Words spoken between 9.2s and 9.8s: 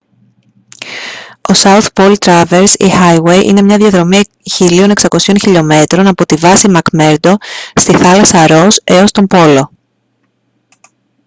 πόλο